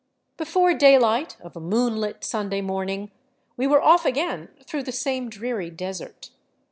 Before 0.35 0.73
daylight 0.73 1.37
of 1.41 1.55
a 1.55 1.59
moonlit 1.59 2.23
Sunday 2.23 2.59
morning 2.61 3.11
we 3.55 3.67
were 3.67 3.83
off 3.83 4.03
again 4.03 4.49
through 4.63 4.81
the 4.81 4.91
same 4.91 5.29
dreary 5.29 5.69
desert. 5.69 6.31